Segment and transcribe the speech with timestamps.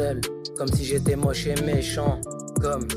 [0.00, 0.22] Seul,
[0.56, 2.22] comme si j'étais moche et méchant.
[2.58, 2.88] Comme,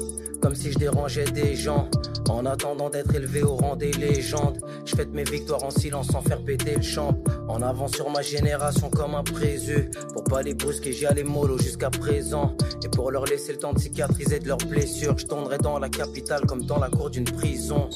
[0.42, 1.90] comme si je dérangeais des gens.
[2.30, 6.22] En attendant d'être élevé au rang des légendes, je fête mes victoires en silence sans
[6.22, 7.22] faire péter le champ.
[7.50, 9.92] En avant sur ma génération comme un présu.
[10.14, 12.56] Pour pas les brusquer, j'y allais mollo jusqu'à présent.
[12.86, 15.90] Et pour leur laisser le temps de cicatriser de leurs blessures, je tournerai dans la
[15.90, 17.90] capitale comme dans la cour d'une prison.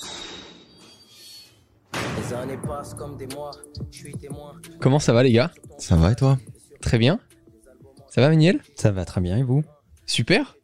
[1.94, 3.52] Les années passent comme des mois,
[3.89, 4.52] je suis témoin.
[4.81, 5.53] Comment ça va les gars?
[5.78, 6.38] Ça va et toi?
[6.81, 7.22] Très bien.
[8.17, 9.63] Ça va Méniel Ça va très bien et vous?
[10.07, 10.55] Super.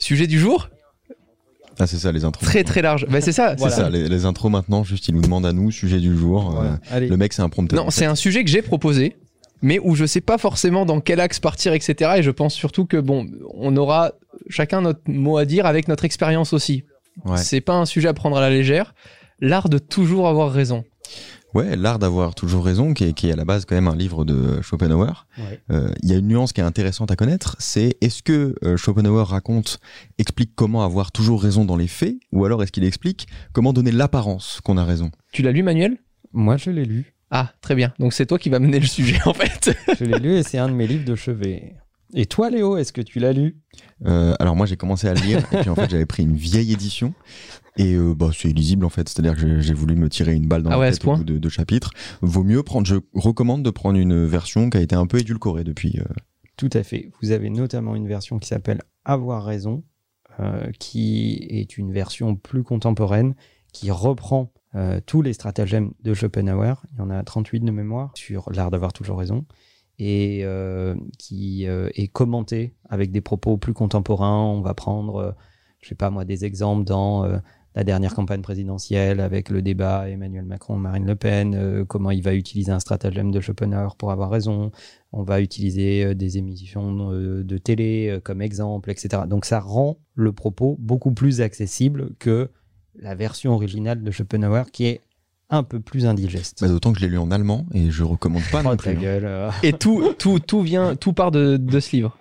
[0.00, 0.68] Sujet du jour?
[1.78, 2.44] Ah, c'est ça, les intros.
[2.48, 3.06] Très très large.
[3.08, 3.54] Bah, c'est ça.
[3.56, 6.18] C'est c'est ça, les, les intros maintenant, juste il nous demande à nous, sujet du
[6.18, 6.50] jour.
[6.50, 6.72] Voilà.
[6.72, 7.84] euh, Allez, le mec, c'est un prompteur.
[7.84, 9.16] Non, c'est un sujet que j'ai proposé,
[9.62, 12.14] mais où je sais pas forcément dans quel axe partir, etc.
[12.16, 14.14] Et je pense surtout que bon, on aura
[14.48, 16.82] chacun notre mot à dire avec notre expérience aussi.
[17.24, 17.36] Ouais.
[17.36, 18.96] C'est pas un sujet à prendre à la légère.
[19.40, 20.82] L'art de toujours avoir raison.
[21.54, 23.96] Ouais, l'art d'avoir toujours raison, qui est, qui est à la base quand même un
[23.96, 25.26] livre de Schopenhauer.
[25.38, 25.60] Ouais.
[25.70, 28.76] Euh, Il y a une nuance qui est intéressante à connaître, c'est est-ce que euh,
[28.76, 29.78] Schopenhauer raconte,
[30.18, 33.92] explique comment avoir toujours raison dans les faits, ou alors est-ce qu'il explique comment donner
[33.92, 35.10] l'apparence qu'on a raison?
[35.32, 35.96] Tu l'as lu, Manuel?
[36.34, 37.14] Moi je l'ai lu.
[37.30, 37.92] Ah, très bien.
[37.98, 39.74] Donc c'est toi qui vas mener le sujet en fait.
[39.98, 41.74] Je l'ai lu et c'est un de mes livres de chevet.
[42.14, 43.56] Et toi Léo, est-ce que tu l'as lu?
[44.06, 46.36] Euh, Alors moi j'ai commencé à le lire, et puis en fait j'avais pris une
[46.36, 47.12] vieille édition,
[47.78, 50.62] et euh, bah, c'est illisible en fait, c'est-à-dire que j'ai- voulu me tirer une balle
[50.62, 51.90] dans Ah la ouais, tête au bout de deux chapitres.
[52.20, 55.64] Vaut mieux prendre, je recommande de prendre une version qui a été un peu édulcorée
[55.64, 55.98] depuis.
[56.00, 56.04] euh,
[56.56, 57.10] Tout à fait.
[57.22, 59.84] Vous avez notamment une version qui s'appelle Avoir raison,
[60.40, 63.34] euh, qui est une version plus contemporaine,
[63.72, 66.74] qui reprend euh, tous les stratagèmes de Schopenhauer.
[66.92, 69.46] Il y en a 38 de mémoire sur l'art d'avoir toujours raison.
[70.00, 74.42] Et euh, qui euh, est commentée avec des propos plus contemporains.
[74.44, 75.32] On va prendre, euh,
[75.80, 77.38] je sais pas moi, des exemples dans euh,
[77.74, 82.34] la dernière campagne présidentielle avec le débat Emmanuel Macron-Marine Le Pen, euh, comment il va
[82.34, 84.72] utiliser un stratagème de Schopenhauer pour avoir raison,
[85.12, 89.22] on va utiliser euh, des émissions euh, de télé euh, comme exemple, etc.
[89.28, 92.50] Donc ça rend le propos beaucoup plus accessible que
[92.96, 95.00] la version originale de Schopenhauer qui est
[95.50, 96.60] un peu plus indigeste.
[96.60, 98.76] bah, D'autant que je l'ai lu en allemand, et je recommande pas Oh, non ta
[98.76, 98.90] plus.
[98.90, 98.94] hein.
[99.00, 99.50] gueule.
[99.62, 102.18] Et tout, tout, tout vient, tout part de, de ce livre?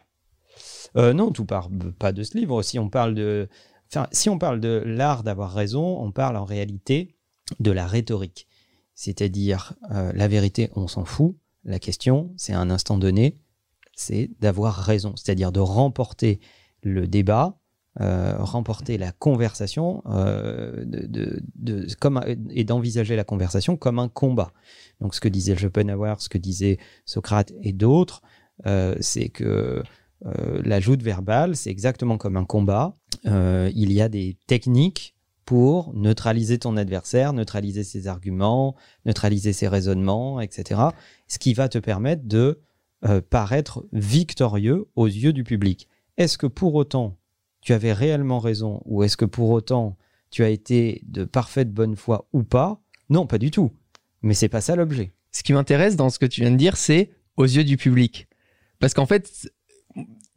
[0.96, 1.70] Euh, non, tout part
[2.00, 2.62] pas de ce livre.
[2.62, 3.50] Si on parle de,
[3.90, 7.16] enfin, si on parle de l'art d'avoir raison, on parle en réalité
[7.60, 8.48] de la rhétorique.
[8.94, 11.36] C'est-à-dire, euh, la vérité, on s'en fout.
[11.64, 13.38] La question, c'est à un instant donné,
[13.96, 15.14] c'est d'avoir raison.
[15.16, 16.40] C'est-à-dire de remporter
[16.82, 17.60] le débat,
[18.00, 20.84] euh, remporter la conversation, euh,
[22.50, 24.52] et d'envisager la conversation comme un combat.
[25.00, 28.22] Donc, ce que disait Schopenhauer, ce que disait Socrate et d'autres,
[29.00, 29.84] c'est que
[30.26, 32.94] euh, la joute verbale, c'est exactement comme un combat.
[33.26, 39.68] Euh, il y a des techniques pour neutraliser ton adversaire, neutraliser ses arguments, neutraliser ses
[39.68, 40.82] raisonnements, etc.
[41.28, 42.60] Ce qui va te permettre de
[43.06, 45.88] euh, paraître victorieux aux yeux du public.
[46.18, 47.18] Est-ce que pour autant
[47.62, 49.98] tu avais réellement raison ou est-ce que pour autant
[50.32, 52.82] tu as été de parfaite bonne foi ou pas?
[53.10, 53.72] Non, pas du tout.
[54.22, 55.14] Mais c'est pas ça l'objet.
[55.32, 58.28] Ce qui m'intéresse dans ce que tu viens de dire, c'est aux yeux du public.
[58.80, 59.50] Parce qu'en fait,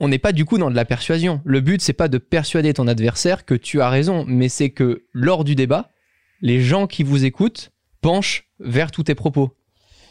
[0.01, 1.41] on n'est pas du coup dans de la persuasion.
[1.45, 5.05] Le but, c'est pas de persuader ton adversaire que tu as raison, mais c'est que
[5.13, 5.91] lors du débat,
[6.41, 9.55] les gens qui vous écoutent penchent vers tous tes propos.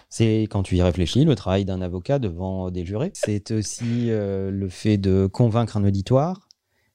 [0.09, 3.11] C'est quand tu y réfléchis, le travail d'un avocat devant des jurés.
[3.13, 6.47] C'est aussi euh, le fait de convaincre un auditoire.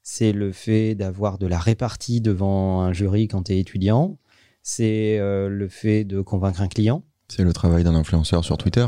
[0.03, 4.19] C'est le fait d'avoir de la répartie devant un jury quand tu es étudiant.
[4.63, 7.05] C'est euh, le fait de convaincre un client.
[7.29, 8.87] C'est le travail d'un influenceur sur Twitter.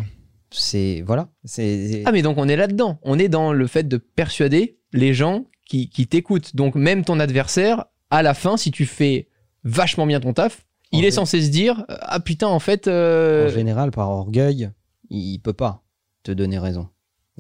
[0.51, 1.29] C'est voilà.
[1.45, 2.99] C'est Ah, mais donc on est là-dedans.
[3.03, 6.55] On est dans le fait de persuader les gens qui, qui t'écoutent.
[6.57, 9.29] Donc même ton adversaire, à la fin, si tu fais
[9.65, 12.87] vachement bien ton taf, il est censé se dire Ah putain, en fait.
[12.87, 14.71] euh, en général par orgueil,
[15.11, 15.83] il peut pas
[16.23, 16.89] te donner raison.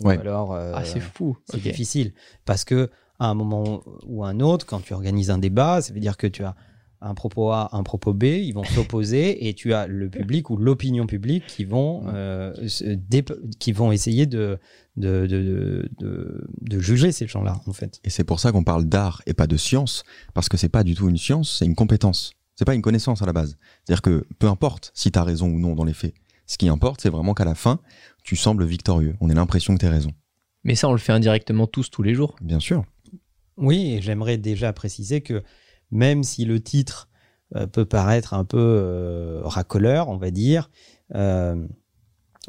[0.02, 0.18] Ou Ouais.
[0.18, 1.36] alors euh, Ah, c'est fou.
[1.50, 2.12] c'est difficile
[2.44, 6.00] parce que à un moment ou un autre, quand tu organises un débat, ça veut
[6.00, 6.54] dire que tu as
[7.00, 10.56] un propos A, un propos B, ils vont s'opposer et tu as le public ou
[10.56, 12.52] l'opinion publique qui vont euh,
[13.58, 14.58] qui vont essayer de
[14.96, 18.00] de, de, de, de juger ces gens-là en fait.
[18.04, 20.84] Et c'est pour ça qu'on parle d'art et pas de science, parce que c'est pas
[20.84, 22.32] du tout une science, c'est une compétence.
[22.54, 23.58] C'est pas une connaissance à la base.
[23.84, 26.14] C'est-à-dire que peu importe si tu as raison ou non dans les faits.
[26.46, 27.80] Ce qui importe, c'est vraiment qu'à la fin,
[28.22, 29.14] tu sembles victorieux.
[29.20, 30.12] On a l'impression que tu as raison.
[30.64, 32.36] Mais ça, on le fait indirectement tous, tous les jours.
[32.40, 32.84] Bien sûr.
[33.56, 35.42] Oui, et j'aimerais déjà préciser que
[35.90, 37.08] même si le titre
[37.54, 40.70] euh, peut paraître un peu euh, racoleur, on va dire,
[41.14, 41.66] euh,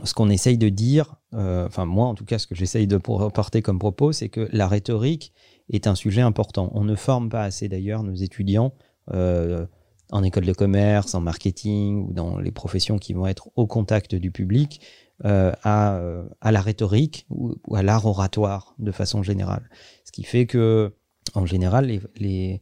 [0.03, 3.61] ce qu'on essaye de dire, enfin moi en tout cas, ce que j'essaye de porter
[3.63, 5.33] comme propos, c'est que la rhétorique
[5.71, 6.71] est un sujet important.
[6.73, 8.73] On ne forme pas assez d'ailleurs nos étudiants
[9.11, 14.13] en école de commerce, en marketing ou dans les professions qui vont être au contact
[14.13, 14.81] du public
[15.23, 15.99] à,
[16.43, 19.67] la rhétorique ou, à l'art oratoire de façon générale.
[20.05, 20.93] Ce qui fait que,
[21.33, 21.87] en général,
[22.17, 22.61] les-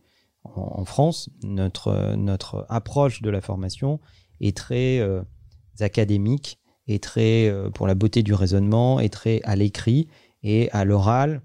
[0.56, 4.00] en, France, notre, approche de la formation
[4.42, 5.22] est très euh,
[5.80, 10.08] académique, est très euh, pour la beauté du raisonnement, est très à l'écrit
[10.44, 11.42] et à l'oral.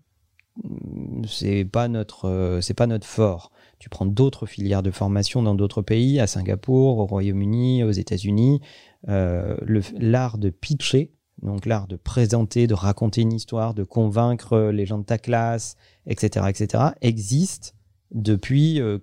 [0.62, 3.52] mm, C'est pas notre, euh, c'est pas notre fort.
[3.79, 8.61] Tu prends d'autres filières de formation dans d'autres pays, à Singapour, au Royaume-Uni, aux États-Unis.
[9.06, 14.99] l'art de pitcher, donc l'art de présenter, de raconter une histoire, de convaincre les gens
[14.99, 15.76] de ta classe,
[16.06, 17.75] etc., etc., existe
[18.12, 18.98] depuis euh,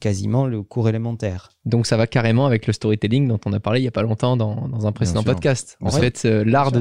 [0.00, 1.50] quasiment le cours élémentaire.
[1.64, 4.02] Donc ça va carrément avec le storytelling dont on a parlé il y a pas
[4.02, 5.76] longtemps dans, dans un précédent podcast.
[5.80, 6.00] En Ouais.
[6.00, 6.72] fait, euh, l'art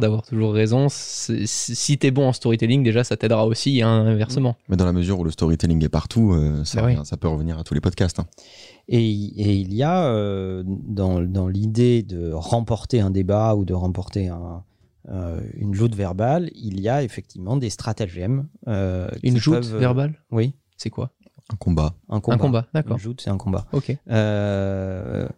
[0.00, 0.86] d'avoir toujours raison.
[0.90, 4.56] Si t'es bon en storytelling, déjà ça t'aidera aussi hein, inversement.
[4.68, 6.96] Mais dans la mesure où le storytelling est partout, euh, ça, Bah oui.
[7.04, 8.18] ça peut revenir à tous les podcasts.
[8.18, 8.26] hein.
[8.88, 13.74] Et, et il y a euh, dans, dans l'idée de remporter un débat ou de
[13.74, 14.64] remporter un,
[15.10, 18.48] euh, une joute verbale, il y a effectivement des stratagèmes.
[18.66, 21.12] euh, Une joute peuvent- verbale, Oui, c'est quoi
[21.52, 21.94] Un combat.
[22.08, 22.34] un combat.
[22.34, 22.96] Un combat, d'accord.
[22.96, 23.66] Une joute, c'est un combat.
[23.72, 23.96] Ok.
[24.10, 25.28] Euh,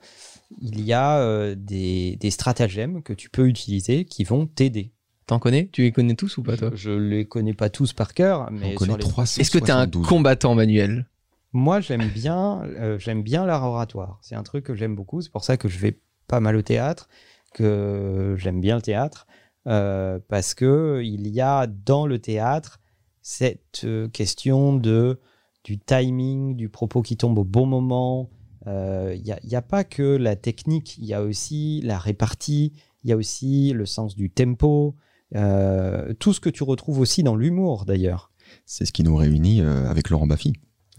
[0.61, 4.93] il y a euh, des, des stratagèmes que tu peux utiliser qui vont t'aider.
[5.27, 5.69] T'en connais?
[5.73, 6.71] Tu les connais tous ou pas toi?
[6.75, 9.41] Je les connais pas tous par cœur, mais On les- 372.
[9.41, 11.07] Est-ce que t'es un combattant manuel?
[11.53, 14.19] Moi, j'aime bien, euh, j'aime bien l'art oratoire.
[14.21, 15.23] C'est un truc que j'aime beaucoup.
[15.23, 15.99] C'est pour ça que je vais
[16.29, 17.09] pas mal au théâtre,
[17.55, 19.27] que j'aime bien le théâtre,
[19.67, 22.81] euh, parce que il y a dans le théâtre
[23.23, 25.21] cette question de
[25.65, 28.31] du timing, du propos qui tombe au bon moment.
[28.67, 31.81] Euh, Il n'y a, il y a pas que la technique, il y a aussi
[31.83, 32.73] la répartie,
[33.03, 34.95] il y a aussi le sens du tempo,
[35.35, 38.31] euh, tout ce que tu retrouves aussi dans l'humour d'ailleurs.
[38.67, 40.53] C'est ce qui nous réunit euh, avec Laurent Baffy.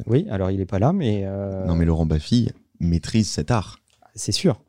[0.08, 3.80] Oui, alors il est pas là, mais euh, Non, mais Laurent Baffy maîtrise cet art.
[4.16, 4.60] c'est sûr.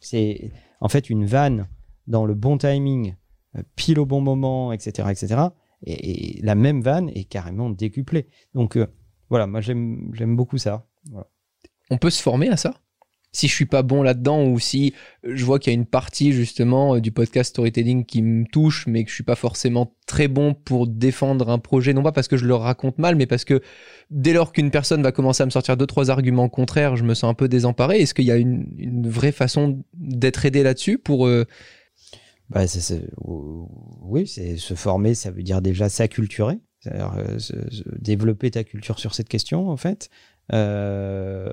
[0.00, 1.66] C'est en fait une vanne
[2.06, 3.14] dans le bon timing,
[3.56, 5.40] euh, pile au bon moment, etc., etc.
[5.84, 8.28] Et, et la même vanne est carrément décuplée.
[8.54, 8.86] Donc euh,
[9.30, 10.86] voilà, moi j'aime j'aime beaucoup ça.
[11.10, 11.26] Voilà.
[11.90, 12.74] On peut se former à ça?
[13.30, 16.32] Si je suis pas bon là-dedans ou si je vois qu'il y a une partie
[16.32, 20.28] justement euh, du podcast storytelling qui me touche mais que je suis pas forcément très
[20.28, 23.44] bon pour défendre un projet non pas parce que je le raconte mal mais parce
[23.44, 23.60] que
[24.10, 27.12] dès lors qu'une personne va commencer à me sortir deux trois arguments contraires je me
[27.12, 30.96] sens un peu désemparé est-ce qu'il y a une, une vraie façon d'être aidé là-dessus
[30.96, 31.44] pour euh,
[32.48, 37.38] Bah, c'est- c'est- oui, c'est se former, ça veut dire déjà s'acculturer, c'est-à-dire euh,
[37.98, 40.10] développer ta culture sur cette question en fait.
[40.52, 41.50] Euh,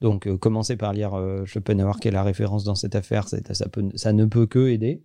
[0.00, 4.12] donc euh, commencer par lire euh, Schopenhauer qui est la référence dans cette affaire, ça,
[4.12, 5.02] ne peut que aider.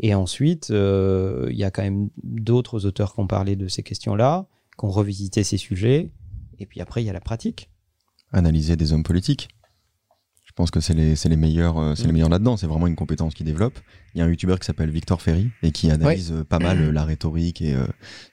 [0.00, 4.48] Et ensuite, il y a quand même d'autres auteurs qui ont parlé de ces questions-là,
[4.76, 6.10] qui ont revisité ces sujets.
[6.58, 7.70] Et puis après, il y a la pratique.
[8.32, 9.48] Analyser des hommes politiques.
[10.54, 12.12] Je pense que c'est les, meilleurs, euh, c'est les Mm.
[12.12, 12.56] meilleurs là-dedans.
[12.56, 13.80] C'est vraiment une compétence qu'ils développent.
[14.14, 16.80] Il y a un youtubeur qui s'appelle Victor Ferry et qui analyse euh, pas mal
[16.80, 17.84] euh, la rhétorique et euh,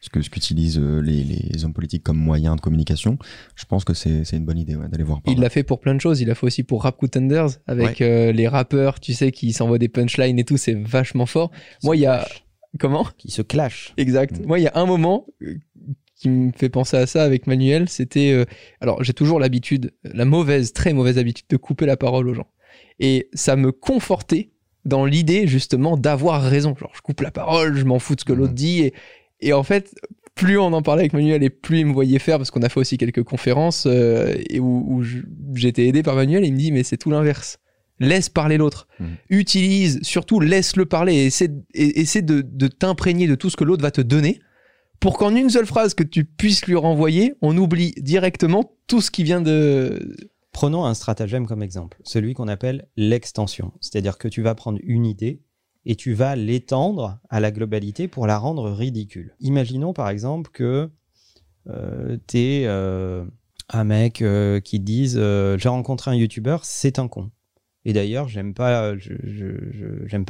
[0.01, 3.17] ce que ce qu'utilisent les, les hommes politiques comme moyen de communication.
[3.55, 5.23] Je pense que c'est une bonne idée ouais, d'aller voir.
[5.23, 7.47] par il l'a fait pour plein de choses il l'a fait aussi pour Rap Contenders
[7.65, 11.49] avec euh, les rappeurs tu sais qui s'envoient des punchlines et tout c'est vachement fort
[11.83, 12.27] moi il y a
[12.79, 13.07] comment?
[13.17, 13.93] Qui se clashent.
[13.97, 14.39] Exact.
[14.39, 14.45] Mm.
[14.45, 15.25] Moi, il y a un moment
[16.21, 18.31] qui me fait penser à ça avec Manuel, c'était...
[18.31, 18.45] euh,
[18.79, 22.47] alors, j'ai toujours l'habitude, la mauvaise, très mauvaise habitude de couper la parole aux gens.
[22.99, 24.51] Et ça me confortait
[24.85, 26.75] dans l'idée, justement, d'avoir raison.
[26.75, 28.81] Genre, je coupe la parole, je m'en fous de ce que l'autre dit.
[28.81, 28.93] Et,
[29.39, 29.95] et en fait,
[30.35, 32.69] plus on en parlait avec Manuel et plus il me voyait faire, parce qu'on a
[32.69, 35.03] fait aussi quelques conférences euh, et où,
[35.55, 37.57] j'étais aidé par Manuel, et il me dit, mais c'est tout l'inverse.
[37.99, 38.87] Laisse parler l'autre.
[38.99, 39.07] Mhm.
[39.29, 43.63] Utilise, surtout laisse-le parler et essaie, et- essaie de, de t'imprégner de tout ce que
[43.63, 44.39] l'autre va te donner
[45.01, 49.11] pour qu'en une seule phrase que tu puisses lui renvoyer, on oublie directement tout ce
[49.11, 50.15] qui vient de...
[50.53, 53.73] Prenons un stratagème comme exemple, celui qu'on appelle l'extension.
[53.81, 55.41] C'est-à-dire que tu vas prendre une idée
[55.85, 59.35] et tu vas l'étendre à la globalité pour la rendre ridicule.
[59.39, 60.89] Imaginons par exemple que
[61.67, 62.67] euh, tu es
[63.73, 67.31] un mec euh, qui te dise euh, J'ai rencontré un YouTuber, c'est un con.
[67.85, 68.95] Et d'ailleurs, j'aime pas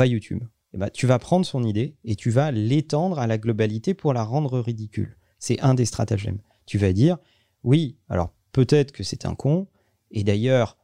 [0.06, 0.44] YouTube.
[0.74, 4.14] Eh ben, tu vas prendre son idée et tu vas l'étendre à la globalité pour
[4.14, 5.18] la rendre ridicule.
[5.40, 6.40] C'est un des stratagèmes.
[6.66, 7.18] Tu vas dire
[7.64, 9.68] Oui, alors peut-être que c'est un con,
[10.12, 10.78] et d'ailleurs,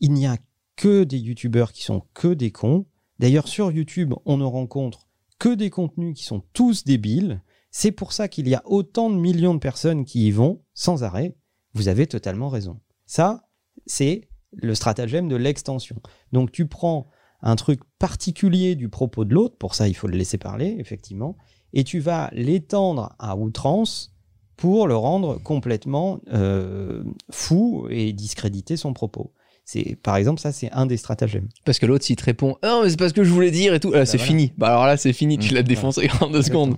[0.00, 0.36] il n'y a
[0.76, 2.86] que des youtubeurs qui sont que des cons.
[3.18, 5.08] D'ailleurs, sur YouTube, on ne rencontre
[5.38, 7.42] que des contenus qui sont tous débiles.
[7.70, 11.04] C'est pour ça qu'il y a autant de millions de personnes qui y vont sans
[11.04, 11.36] arrêt.
[11.74, 12.80] Vous avez totalement raison.
[13.06, 13.48] Ça,
[13.86, 15.96] c'est le stratagème de l'extension.
[16.32, 17.08] Donc tu prends
[17.42, 21.36] un truc particulier du propos de l'autre, pour ça il faut le laisser parler, effectivement,
[21.72, 24.14] et tu vas l'étendre à outrance
[24.56, 29.32] pour le rendre complètement euh, fou et discréditer son propos.
[29.64, 31.48] C'est par exemple ça, c'est un des stratagèmes.
[31.64, 33.74] Parce que l'autre, s'il te répond Ah, mais c'est pas ce que je voulais dire
[33.74, 34.28] et tout, ah, c'est voilà.
[34.28, 34.52] fini.
[34.58, 35.54] Bah alors là, c'est fini, tu Mmh.
[35.54, 36.76] l'as défoncé en deux secondes.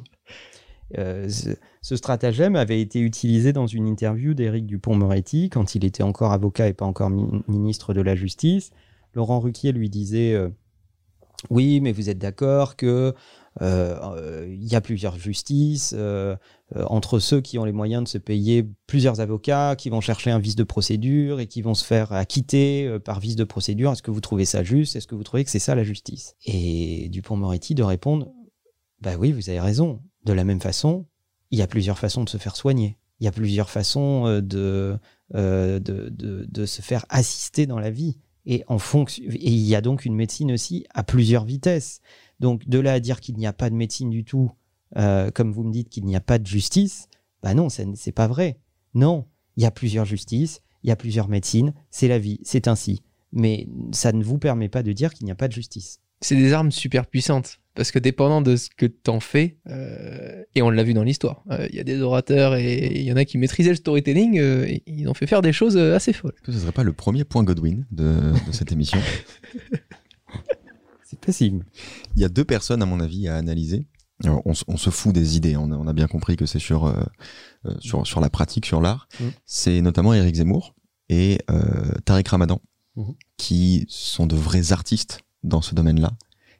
[0.98, 1.50] Euh, ce,
[1.82, 6.68] ce stratagème avait été utilisé dans une interview d'Éric Dupont-Moretti quand il était encore avocat
[6.68, 8.70] et pas encore mi- ministre de la Justice.
[9.14, 10.50] Laurent Ruquier lui disait euh,
[11.50, 13.14] Oui, mais vous êtes d'accord que
[13.62, 16.36] euh, il y a plusieurs justices euh,
[16.74, 20.40] entre ceux qui ont les moyens de se payer plusieurs avocats, qui vont chercher un
[20.40, 23.92] vice de procédure et qui vont se faire acquitter par vice de procédure.
[23.92, 24.96] Est-ce que vous trouvez ça juste?
[24.96, 26.34] Est-ce que vous trouvez que c'est ça la justice?
[26.44, 28.28] Et Dupont-Moretti de répondre
[29.00, 30.00] Bah oui, vous avez raison.
[30.24, 31.06] De la même façon,
[31.50, 32.98] il y a plusieurs façons de se faire soigner.
[33.20, 34.98] Il y a plusieurs façons de
[35.32, 38.18] se faire assister dans la vie.
[38.46, 42.00] Et, en fonction, il y a donc une médecine aussi à plusieurs vitesses.
[42.40, 44.50] Donc de là à dire qu'il n'y a pas de médecine du tout,
[44.96, 47.08] euh, comme vous me dites qu'il n'y a pas de justice,
[47.42, 48.58] bah non, c'est pas vrai.
[48.94, 52.68] Non, il y a plusieurs justices, il y a plusieurs médecines, c'est la vie, c'est
[52.68, 53.02] ainsi.
[53.32, 56.00] Mais ça ne vous permet pas de dire qu'il n'y a pas de justice.
[56.20, 57.60] C'est des armes super puissantes.
[57.74, 61.42] Parce que dépendant de ce que t'en fais, euh, et on l'a vu dans l'histoire,
[61.50, 64.38] euh, il y a des orateurs et il y en a qui maîtrisaient le storytelling,
[64.38, 66.32] euh, et ils ont fait faire des choses assez folles.
[66.36, 68.98] Est-ce que ce serait pas le premier point Godwin de, de cette émission?
[71.04, 71.64] C'est possible.
[72.16, 73.86] Il y a deux personnes, à mon avis, à analyser.
[74.22, 75.56] Alors, on, se fout des idées.
[75.56, 76.94] On a, on a bien compris que c'est sur,
[77.80, 79.08] sur, sur la pratique, sur l'art.
[79.18, 79.24] Mm.
[79.44, 80.74] C'est notamment Eric Zemmour
[81.08, 82.60] et euh, Tariq Ramadan,
[82.96, 83.14] Mhm.
[83.36, 86.12] qui sont de vrais artistes dans ce domaine-là.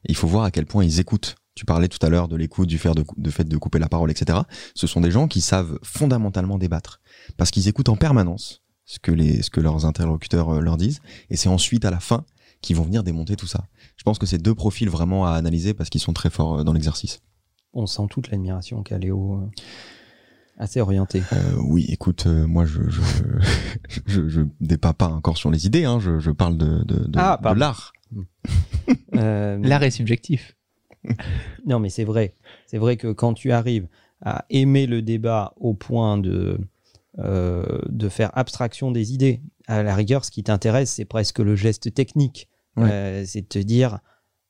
[0.06, 1.36] Il faut voir à quel point ils écoutent.
[1.54, 4.10] Tu parlais tout à l'heure de l'écoute, du fait de, fait de couper la parole,
[4.10, 4.40] etc.
[4.74, 7.00] Ce sont des gens qui savent fondamentalement débattre.
[7.36, 11.00] Parce qu'ils écoutent en permanence ce que, les, ce que leurs interlocuteurs euh, leur disent.
[11.30, 12.24] Et c'est ensuite, à la fin,
[12.60, 13.66] qu'ils vont venir démonter tout ça.
[13.96, 16.64] Je pense que c'est deux profils vraiment à analyser parce qu'ils sont très forts euh,
[16.64, 17.20] dans l'exercice.
[17.72, 19.34] On sent toute l'admiration qu'a Léo.
[19.36, 19.46] euh,
[20.58, 21.22] assez orienté.
[21.32, 23.00] Euh, oui, écoute, euh, moi je je,
[24.06, 27.18] je je dépas pas encore sur les idées, hein, je, je parle de de, de,
[27.18, 27.92] Ah, de l'art.
[29.14, 30.56] Euh, L'art est subjectif.
[31.66, 32.34] Non, mais c'est vrai.
[32.66, 33.88] C'est vrai que quand tu arrives
[34.20, 36.58] à aimer le débat au point de,
[37.18, 41.56] euh, de faire abstraction des idées, à la rigueur, ce qui t'intéresse, c'est presque le
[41.56, 42.48] geste technique.
[42.76, 42.90] Ouais.
[42.90, 44.00] Euh, c'est de te dire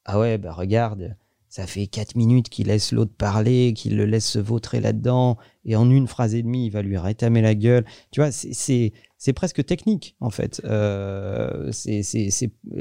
[0.04, 1.16] Ah ouais, bah regarde,
[1.54, 5.76] ça fait 4 minutes qu'il laisse l'autre parler, qu'il le laisse se vautrer là-dedans, et
[5.76, 7.84] en une phrase et demie, il va lui rétamer la gueule.
[8.10, 8.92] Tu vois, c'est-
[9.36, 10.60] presque technique, en fait.
[10.64, 11.70] Euh,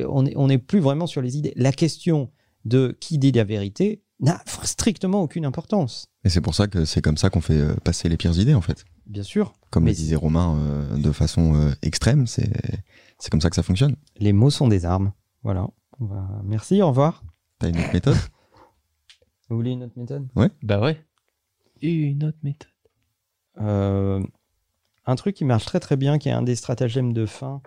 [0.09, 1.53] on n'est on plus vraiment sur les idées.
[1.55, 2.31] La question
[2.65, 6.07] de qui dit la vérité n'a strictement aucune importance.
[6.25, 8.55] Et c'est pour ça que c'est comme ça qu'on fait euh, passer les pires idées
[8.55, 8.85] en fait.
[9.05, 12.49] Bien sûr, Comme le disait Romain euh, de façon euh, extrême, c'est
[13.29, 13.95] comme ça que ça fonctionne.
[14.17, 15.11] les mots sont des armes.
[15.43, 15.67] Voilà.
[16.43, 17.23] Merci, au revoir.
[17.59, 18.17] T'as une autre méthode?
[19.49, 20.27] Vous voulez une autre méthode?
[20.63, 21.03] Bah ouais.
[21.81, 22.69] Une autre méthode.
[23.61, 24.23] Euh,
[25.05, 27.61] Un truc qui marche très très bien, qui est un des stratagèmes de fin,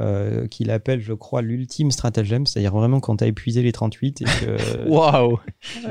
[0.00, 4.22] euh, qu'il appelle, je crois, l'ultime stratagème, c'est-à-dire vraiment quand tu as épuisé les 38
[4.22, 4.88] et que...
[4.88, 5.38] Waouh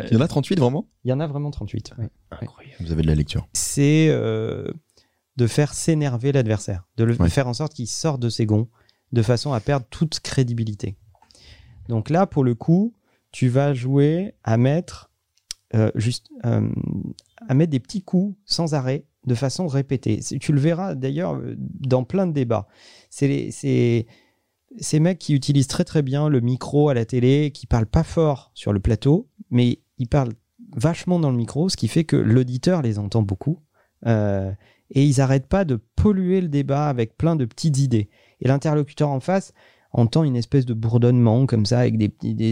[0.10, 0.88] Il y en a 38 vraiment?
[1.04, 1.94] Il y en a vraiment 38.
[1.98, 2.06] oui.
[2.32, 2.76] Incroyable.
[2.80, 3.48] Vous avez de la lecture.
[3.54, 4.72] c'est euh,
[5.38, 7.30] de faire s'énerver l'adversaire, de le Ouais.
[7.30, 8.70] faire en sorte qu'il sorte de ses gonds,
[9.12, 10.96] de façon à perdre toute crédibilité.
[11.90, 12.94] Donc là, pour le coup,
[13.32, 15.12] tu vas jouer à mettre
[15.76, 16.68] euh, juste euh,
[17.48, 20.20] à mettre des petits coups sans arrêt, de façon répétée.
[20.40, 22.68] Tu le verras d'ailleurs euh, dans plein de débats.
[23.10, 24.06] C'est les- c'est
[24.80, 28.04] ces mecs qui utilisent très très bien le micro à la télé, qui parlent pas
[28.04, 30.34] fort sur le plateau, mais ils parlent
[30.76, 33.60] vachement dans le micro, ce qui fait que l'auditeur les entend beaucoup.
[34.06, 34.52] Euh,
[34.92, 38.10] et ils n'arrêtent pas de polluer le débat avec plein de petites idées.
[38.42, 39.54] Et l'interlocuteur en face
[39.94, 42.36] entend une espèce de bourdonnement comme ça, avec des petits.
[42.36, 42.52] des-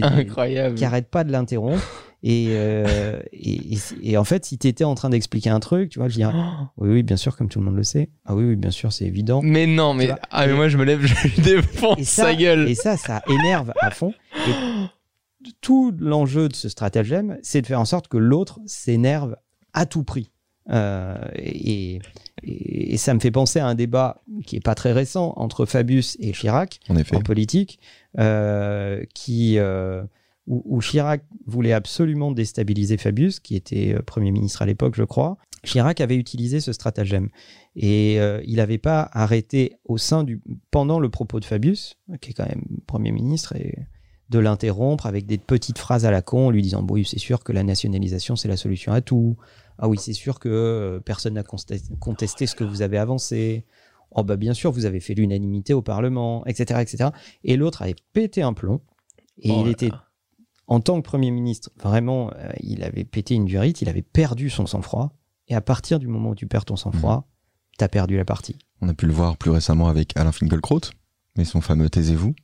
[0.74, 1.82] qui n'arrête pas de l'interrompre.
[2.26, 3.78] Et, euh, et, et-
[4.12, 6.32] et en fait, si tu étais en train d'expliquer un truc, tu vois, je dirais
[6.34, 6.64] Oh.
[6.78, 8.08] Oui, oui, bien sûr, comme tout le monde le sait.
[8.24, 9.42] Ah oui, oui, bien sûr, c'est évident.
[9.42, 12.22] Mais non, mais, ah, mais et- moi je me lève, je lui défonce Et sa
[12.24, 12.66] ça, gueule.
[12.68, 14.14] et ça, ça énerve à fond.
[14.48, 19.36] Et tout l'enjeu de ce stratagème, c'est de faire en sorte que l'autre s'énerve
[19.74, 20.30] à tout prix.
[20.70, 21.96] Euh, et,
[22.42, 25.66] et- et ça me fait penser à un débat qui est pas très récent entre
[25.66, 27.16] Fabius et Chirac En effet.
[27.16, 27.78] en politique,
[28.18, 30.02] euh, qui, euh,
[30.46, 35.04] où, où Chirac voulait absolument déstabiliser Fabius, qui était euh, Premier ministre à l'époque, je
[35.04, 35.38] crois.
[35.64, 37.28] Chirac avait utilisé ce stratagème.
[37.76, 42.30] Et euh, il n'avait pas arrêté au sein du, pendant le propos de Fabius, qui
[42.30, 43.86] est quand même Premier ministre, et
[44.30, 47.18] de l'interrompre avec des petites phrases à la con, en lui disant Bon, oui, c'est
[47.18, 49.36] sûr que la nationalisation, c'est la solution à tout.
[49.78, 53.64] Ah oui, c'est sûr que euh, personne n'a contesté, ce que vous avez avancé.
[54.12, 56.80] Oh, bah, bien sûr, vous avez fait l'unanimité au Parlement, etc.
[56.80, 57.10] etc.
[57.42, 58.80] Et l'autre avait pété un plomb.
[59.38, 59.90] Et Oh il était.
[60.66, 64.50] En tant que Premier ministre, vraiment, euh, il avait pété une durite, il avait perdu
[64.50, 65.12] son sang-froid.
[65.48, 67.28] Et à partir du moment où tu perds ton sang-froid,
[67.76, 68.56] t'as perdu la partie.
[68.80, 70.80] On a pu le voir plus récemment avec Alain Finkielkraut,
[71.36, 72.34] Mais son fameux Taisez-vous.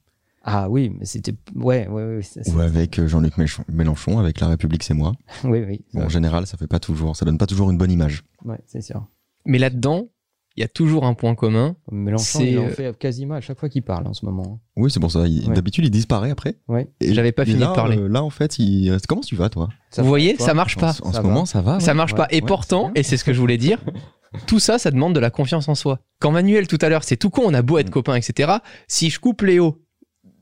[0.42, 1.34] Ah oui, mais c'était.
[1.54, 2.22] Ouais, ouais, ouais.
[2.22, 5.12] ça, Ou avec euh, Jean-Luc Mélenchon- avec La République, c'est moi.
[5.44, 5.84] Oui, oui.
[5.92, 8.24] Bon, en général, ça fait pas toujours, ça donne pas toujours une bonne image.
[8.44, 9.06] Ouais, c'est sûr.
[9.44, 10.08] Mais là-dedans,
[10.56, 11.76] il y a toujours un point commun.
[11.92, 14.60] Mélenchon, C'est, il en euh, fait quasiment à chaque fois qu'il parle en ce moment.
[14.76, 15.26] Oui, c'est pour ça.
[15.26, 15.54] il- Ouais.
[15.54, 16.56] D'habitude, il disparaît après.
[16.68, 16.88] Ouais.
[17.00, 17.96] Et- J'avais pas et fini là, de parler.
[17.98, 18.96] euh, là, en fait, il...
[19.08, 19.68] comment tu vas, toi?
[19.90, 20.90] Ça Vous voyez, toi ça marche En, pas.
[20.90, 21.22] en Ça ce va.
[21.22, 21.80] moment, ça va.
[21.80, 21.96] Ça ouais.
[21.96, 22.26] marche ouais, pas.
[22.30, 23.00] Et ouais, pourtant, c'est bien.
[23.00, 23.78] et c'est ce que je voulais dire,
[24.46, 26.00] tout ça, ça demande de la confiance en soi.
[26.20, 27.90] Quand Manuel, tout à l'heure, c'est tout con, on a beau être Mm.
[27.90, 28.52] copains, etc.
[28.88, 29.82] Si je coupe Léo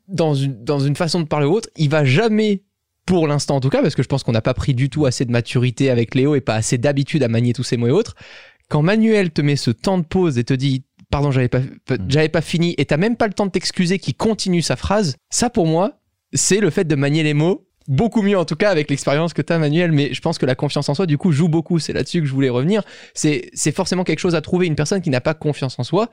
[0.09, 2.62] dans une, dans une façon de parler ou autre, il va jamais,
[3.07, 5.05] pour l'instant en tout cas, parce que je pense qu'on n'a pas pris du tout
[5.07, 7.91] assez de maturité avec Léo et pas assez d'habitude à manier tous ces mots et
[7.93, 8.15] autres.
[8.69, 11.61] Quand Manuel te met ce temps de pause et te dit, pardon, j'avais pas,
[12.09, 15.17] j'avais pas fini, et t'as même pas le temps de t'excuser, qui continue sa phrase,
[15.31, 16.01] ça pour moi,
[16.33, 19.43] c'est le fait de manier les mots beaucoup mieux en tout cas avec l'expérience que
[19.43, 19.91] tu as Manuel.
[19.93, 21.79] Mais je pense que la confiance en soi du coup joue beaucoup.
[21.79, 22.83] C'est là-dessus que je voulais revenir.
[23.15, 24.67] C'est c'est forcément quelque chose à trouver.
[24.67, 26.11] Une personne qui n'a pas confiance en soi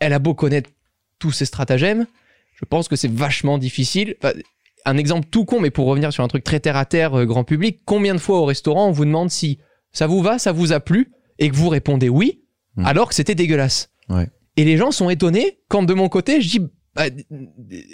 [0.00, 0.70] elle a beau connaître
[1.18, 2.06] tous ses stratagèmes
[2.54, 4.16] je pense que c'est vachement difficile.
[4.22, 4.34] Enfin,
[4.84, 7.24] un exemple tout con mais pour revenir sur un truc très terre à terre euh,
[7.24, 9.58] grand public combien de fois au restaurant on vous demande si
[9.92, 11.10] ça vous va ça vous a plu?
[11.38, 12.40] Et que vous répondez oui
[12.76, 12.86] Mm.
[12.86, 14.28] alors que c'était dégueulasse Ouais.
[14.56, 16.60] et les gens sont étonnés quand de mon côté je dis
[16.94, 17.04] bah,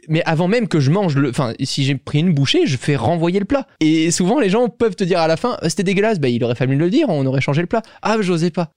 [0.09, 2.95] mais avant même que je mange le enfin si j'ai pris une bouchée je fais
[2.97, 6.19] renvoyer le plat et souvent les gens peuvent te dire à la fin c'était dégueulasse
[6.21, 8.73] bah il aurait fallu le dire on aurait changé le plat ah j'osais pas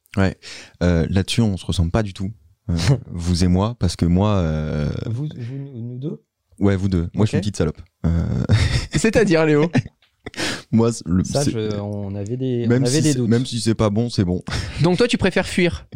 [0.81, 2.31] Euh, Là-dessus, on se ressemble pas du tout.
[2.69, 2.75] Euh,
[3.11, 6.23] vous et moi, parce que moi, euh, Vous, vous- nous deux?
[6.59, 7.07] Ouais, vous deux.
[7.13, 7.79] Moi, je suis une petite salope.
[8.05, 8.09] Euh,
[8.95, 9.69] c'est-à-dire Léo?
[10.71, 13.29] moi, le- Ça, je- on avait des, on même avait si des doutes.
[13.29, 14.43] même si c'est pas bon, c'est bon.
[14.83, 15.87] donc toi tu préfères fuir?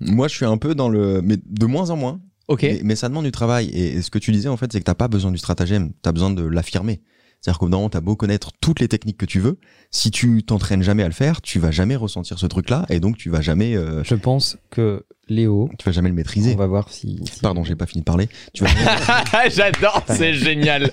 [0.00, 2.20] Moi, je suis un peu dans le, mais de moins en moins.
[2.46, 3.66] ok Mais, mais ça demande du travail.
[3.68, 5.92] Et, et ce que tu disais, en fait, c'est que t'as pas besoin du stratagème.
[6.02, 7.00] T'as besoin de l'affirmer.
[7.40, 9.58] C'est-à-dire qu'au bout d'un moment, t'as beau connaître toutes les techniques que tu veux.
[9.90, 12.84] Si tu t'entraînes jamais à le faire, tu vas jamais ressentir ce truc-là.
[12.90, 16.54] Et donc, tu vas jamais, euh, Je pense que Léo, tu vas jamais le maîtriser.
[16.54, 17.20] on va voir si.
[17.30, 18.28] si- Pardon, j'ai pas fini de parler.
[18.54, 18.70] Tu vas
[19.50, 20.90] J'adore, c'est génial.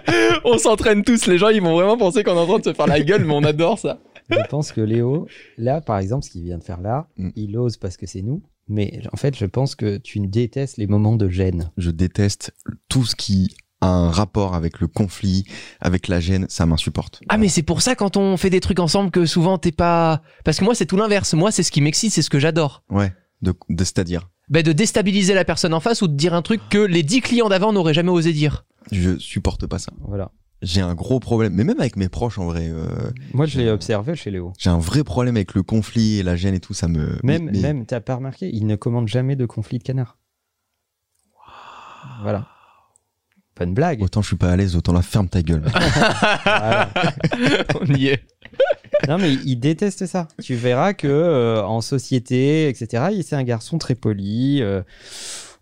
[0.44, 2.72] on s'entraîne tous, les gens ils vont vraiment penser qu'on est en train de se
[2.72, 3.98] faire la gueule, mais on adore ça.
[4.28, 7.30] Je pense que Léo, là, par exemple, ce qu'il vient de faire là, Mm.
[7.36, 8.42] il ose parce que c'est nous.
[8.68, 11.70] Mais en fait, je pense que tu détestes les moments de gêne.
[11.76, 12.52] je déteste
[12.88, 13.54] tout ce qui
[13.86, 15.44] a un rapport avec le conflit,
[15.80, 17.20] avec la gêne, ça m'insupporte.
[17.28, 20.22] Ah mais c'est pour ça quand on fait des trucs ensemble que souvent t'es pas...
[20.44, 22.82] Parce que moi c'est tout l'inverse, moi c'est ce qui m'excite, c'est ce que j'adore.
[22.90, 26.42] Ouais, de, de- c'est-à-dire, Ben, de déstabiliser la personne en face ou de dire un
[26.42, 28.64] truc que les 10 clients d'avant n'auraient jamais osé dire.
[28.92, 29.92] je supporte pas ça.
[30.06, 30.30] Voilà.
[30.62, 32.86] J'ai un gros problème, mais même avec mes proches en vrai, euh,
[33.34, 34.54] Moi, je l'ai observé chez Léo.
[34.58, 37.18] j'ai un vrai problème avec le conflit et la gêne et tout, ça me...
[37.22, 40.16] Même, mais- même, t'as pas remarqué, il ne commande jamais de conflit de canard.
[42.22, 42.46] Voilà.
[43.56, 44.02] Pas une blague.
[44.02, 45.64] Autant je suis pas à l'aise, autant la ferme ta gueule.
[46.44, 46.90] Voilà.
[47.80, 48.22] on y est.
[49.08, 50.28] Non, mais il déteste ça.
[50.42, 54.60] Tu verras que euh, en société, etc., il- c'est un garçon très poli.
[54.62, 54.82] euh,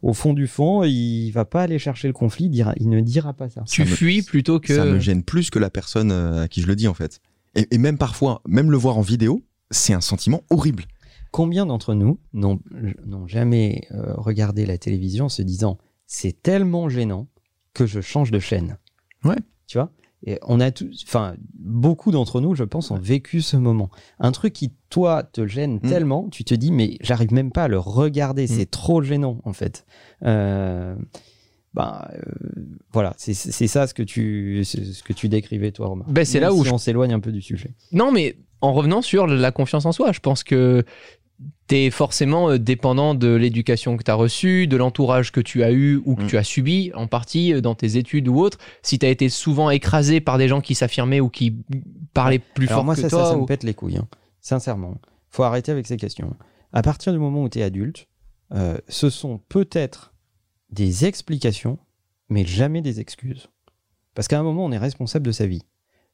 [0.03, 2.45] au fond du fond, il va pas aller chercher le conflit.
[2.47, 3.63] Il, dira- il ne dira pas ça.
[3.67, 4.75] Tu fuis plutôt que...
[4.77, 7.21] Ça me gêne plus que la personne euh, à qui je le dis en fait.
[7.55, 10.85] Et, et même parfois, même le voir en vidéo, c'est un sentiment horrible.
[11.31, 12.61] Combien d'entre nous n'ont
[13.07, 17.29] n'ont jamais euh, regardé la télévision en se disant c'est tellement gênant
[17.75, 18.79] que je change de chaîne
[19.25, 19.37] Ouais.
[19.67, 19.91] Tu vois?
[20.27, 23.91] Et on a tous, enfin, beaucoup d'entre nous, je pense, ont vécu ce moment.
[24.19, 25.89] Un truc qui, toi, te gêne Mm.
[25.89, 28.49] tellement, tu te dis, mais j'arrive même pas à le regarder, Mm.
[28.49, 29.85] c'est trop gênant, en fait.
[30.25, 30.95] Euh,
[31.75, 32.21] ben, euh,
[32.93, 36.05] voilà, c'est c'est ça ce que tu, ce que tu décrivais, toi, Romain.
[36.09, 37.75] Ben, c'est là où si je- on s'éloigne un peu du sujet.
[37.93, 40.85] Non, mais en revenant sur la confiance en soi, je pense que
[41.67, 46.01] t'es forcément euh, dépendant de l'éducation que t'as reçue, de l'entourage que tu as eu
[46.05, 46.27] ou que Mm.
[46.29, 48.59] tu as subi, en partie euh, dans tes études ou autres.
[48.83, 51.57] Si t'as été souvent écrasé par des gens qui s'affirmaient ou qui
[52.13, 53.97] parlaient plus Alors fort moi, que ça, toi, ça, ça ou- me pète les couilles.
[53.97, 54.09] hein.
[54.41, 54.97] Sincèrement.
[55.31, 56.37] Faut arrêter avec ces questions.
[56.73, 58.07] À partir du moment où tu es adulte,
[58.53, 60.13] euh, ce sont peut-être
[60.71, 61.79] des explications,
[62.29, 63.49] mais jamais des excuses.
[64.15, 65.63] Parce qu'à un moment, on est responsable de sa vie.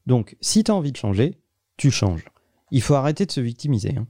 [0.07, 1.35] Donc, si tu as envie de changer,
[1.77, 2.25] tu changes.
[2.71, 3.93] Il faut arrêter de se victimiser.
[3.97, 4.07] hein.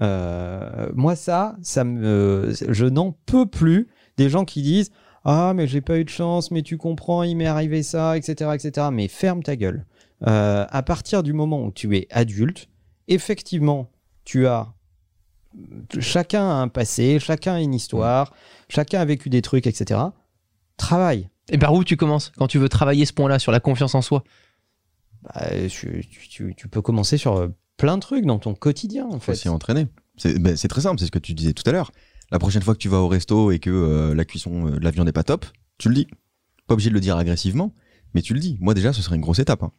[0.00, 4.90] Euh, moi, ça, ça me, je n'en peux plus des gens qui disent
[5.24, 8.50] Ah, mais j'ai pas eu de chance, mais tu comprends, il m'est arrivé ça, etc.
[8.54, 8.88] etc.
[8.92, 9.84] Mais ferme ta gueule.
[10.26, 12.68] Euh, à partir du moment où tu es adulte,
[13.08, 13.90] effectivement,
[14.24, 14.72] tu as.
[16.00, 18.32] Chacun a un passé, chacun a une histoire,
[18.70, 20.00] chacun a vécu des trucs, etc.
[20.78, 21.28] Travaille.
[21.50, 24.00] Et par où tu commences quand tu veux travailler ce point-là sur la confiance en
[24.00, 24.24] soi?
[25.22, 27.48] Bah, tu, tu- tu- tu peux commencer sur euh,
[27.82, 29.34] plein de trucs dans ton quotidien, en faut fait.
[29.34, 29.88] s'y entraîner.
[30.16, 31.90] C'est ben, c'est très simple, c'est ce que tu disais tout à l'heure.
[32.30, 34.84] La prochaine fois que tu vas au resto et que euh, la cuisson euh, de
[34.84, 35.44] la viande n'est pas top,
[35.78, 36.06] tu le dis.
[36.66, 37.74] Pas obligé de le dire agressivement,
[38.14, 38.56] mais tu le dis.
[38.60, 39.62] Moi déjà, ce serait une grosse étape.
[39.62, 39.72] hein.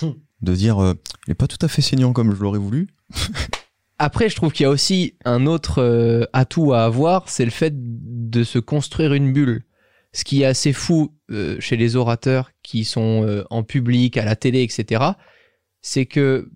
[0.00, 0.12] Hmm.
[0.40, 0.94] De dire, euh,
[1.26, 2.88] il est pas tout à fait saignant comme je l'aurais voulu.
[3.98, 7.50] Après, je trouve qu'il y a aussi un autre euh, atout à avoir, c'est le
[7.50, 9.64] fait de se construire une bulle.
[10.14, 14.24] ce qui est assez fou euh, chez les orateurs qui sont euh, en public, à
[14.24, 15.04] la télé, etc.,
[15.82, 16.50] c'est que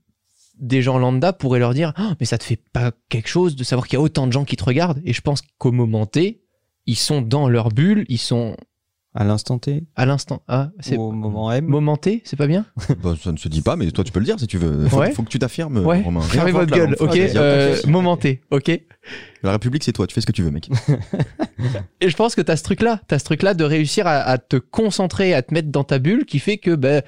[0.60, 3.64] des gens lambda pourraient leur dire Ah, mais ça te fait pas quelque chose de
[3.64, 6.06] savoir qu'il y a autant de gens qui te regardent et je pense qu'au moment
[6.06, 6.40] T
[6.86, 8.56] ils sont dans leur bulle ils sont
[9.14, 12.66] À l'instant T à l'instant ah c'est Au moment M moment T c'est pas bien
[13.02, 14.86] Bah, ça ne se dit pas, mais toi tu peux le dire si tu veux.
[14.88, 15.12] Faut, Ouais.
[15.12, 16.02] faut que tu t'affirmes, Ouais.
[16.02, 16.20] Romain.
[16.20, 18.70] fermez votre gueule ok euh, moment T ok
[19.42, 20.70] La République, c'est toi, tu fais ce que tu veux, mec.
[22.00, 24.16] Et je pense que tu as ce truc-là, tu as ce truc-là de réussir à,
[24.20, 27.02] à te concentrer, à te mettre dans ta bulle, qui fait que ben,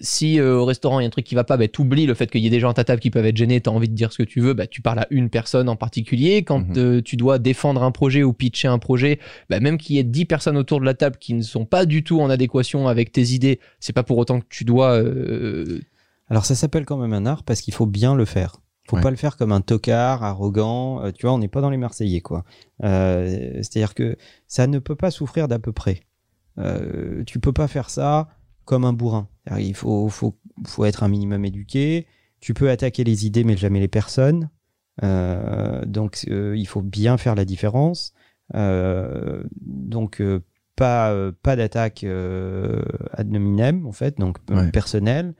[0.00, 2.14] si euh, au restaurant il y a un truc qui va pas, ben, t'oublies le
[2.14, 3.72] fait qu'il y ait des gens à ta table qui peuvent être gênés, tu as
[3.72, 6.42] envie de dire ce que tu veux, ben, tu parles à une personne en particulier.
[6.44, 6.74] Quand Mhm.
[6.76, 9.18] euh, tu dois défendre un projet ou pitcher un projet,
[9.50, 11.84] ben, même qu'il y ait 10 personnes autour de la table qui ne sont pas
[11.86, 14.92] du tout en adéquation avec tes idées, c'est pas pour autant que tu dois...
[15.00, 15.80] euh,
[16.28, 18.56] Alors ça s'appelle quand même un art parce qu'il faut bien le faire.
[18.88, 19.02] Faut Ouais.
[19.02, 21.02] pas le faire comme un tocard, arrogant.
[21.12, 22.44] tu vois, on n'est pas dans les Marseillais, quoi.
[22.80, 24.16] C'est-à-dire que
[24.48, 26.00] ça ne peut pas souffrir d'à peu près.
[27.26, 28.28] Tu peux pas faire ça
[28.64, 29.28] comme un bourrin.
[29.58, 32.06] Il faut, faut, faut être un minimum éduqué.
[32.40, 34.50] Tu peux attaquer les idées, mais jamais les personnes.
[35.02, 38.12] Euh, donc, euh, il faut bien faire la différence.
[38.54, 40.22] Euh, donc,
[40.76, 44.70] pas, pas d'attaque ad nominem, en fait, donc Ouais.
[44.70, 45.34] personnelle.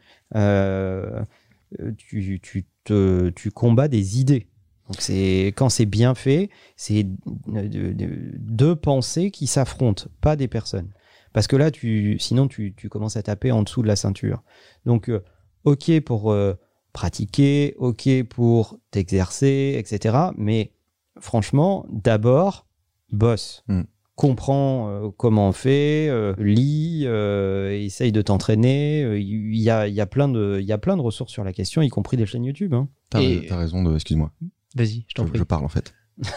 [1.97, 4.47] Tu, tu, te, tu combats des idées.
[4.89, 7.05] Donc c'est quand c'est bien fait, c'est
[7.47, 10.89] de- de- deux pensées qui s'affrontent, pas des personnes.
[11.33, 14.43] Parce que là, tu, sinon tu, tu commences à taper en dessous de la ceinture.
[14.87, 15.23] Donc euh,
[15.65, 16.55] ok pour euh,
[16.93, 20.17] pratiquer, ok pour t'exercer, etc.
[20.37, 20.73] Mais
[21.21, 22.67] franchement, d'abord,
[23.11, 23.65] bosse.
[23.69, 23.83] Mm.
[24.15, 29.03] Comprends euh, comment on fait, euh, lis, euh, essaye de t'entraîner.
[29.05, 31.33] Euh, Il y, a, il y, a plein de- il y a plein de ressources
[31.33, 32.75] sur la question, y compris des chaînes YouTube.
[32.75, 32.89] hein.
[33.09, 33.95] T'as Et- raison de.
[33.95, 34.31] Excuse-moi,
[34.77, 35.39] Vas-y, je t'en prie.
[35.39, 35.95] je parle en fait.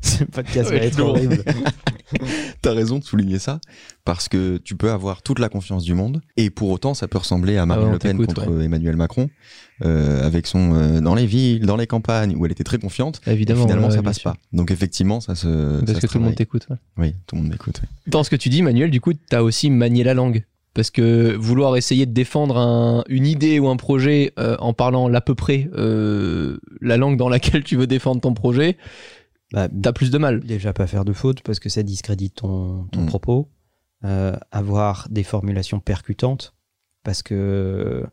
[0.02, 1.42] Ce podcast va Ouais, être horrible.
[2.62, 3.60] T'as raison de souligner ça,
[4.04, 7.18] parce que tu peux avoir toute la confiance du monde, et pour autant, ça peut
[7.18, 9.30] ressembler à Marine Ah ouais, Le Pen contre Emmanuel Macron,
[9.84, 13.20] euh, avec son euh, dans les villes, dans les campagnes, où elle était très confiante.
[13.26, 13.62] et Évidemment.
[13.62, 14.34] finalement, ouais, ça passe pas.
[14.52, 15.78] Donc effectivement, ça se.
[15.80, 16.66] Parce ça que se tout le monde t'écoute.
[16.70, 16.76] ouais.
[16.98, 17.80] Oui, tout le monde m'écoute.
[18.06, 20.44] Dans ce que tu dis, Manuel, du coup, tu as aussi manié la langue.
[20.72, 25.08] Parce que vouloir essayer de défendre un- une idée ou un projet euh, en parlant
[25.08, 28.76] l'à peu près euh, la langue dans laquelle tu veux défendre ton projet,
[29.52, 30.40] Bah, t'as plus de mal.
[30.40, 33.06] déjà pas faire de faute parce que ça discrédite ton, ton Mm.
[33.06, 33.48] propos.
[34.04, 36.54] Euh, avoir des formulations percutantes
[37.02, 38.06] parce que euh,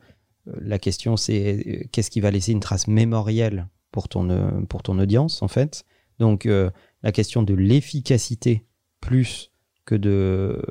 [0.60, 4.84] la question c'est euh, qu'est-ce qui va laisser une trace mémorielle pour ton, euh, pour
[4.84, 5.86] ton audience en fait.
[6.20, 6.70] Donc euh,
[7.04, 8.66] la question de l'efficacité
[9.00, 9.52] plus
[9.86, 10.62] que de,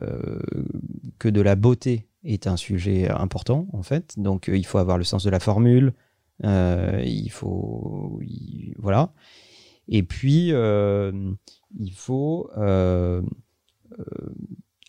[0.00, 0.40] euh,
[1.18, 4.14] que de la beauté est un sujet important en fait.
[4.18, 5.92] Donc euh, il faut avoir le sens de la formule.
[6.44, 9.12] euh, il faut il- voilà
[9.88, 11.12] et puis euh,
[11.78, 13.22] il faut euh,
[13.98, 14.04] euh,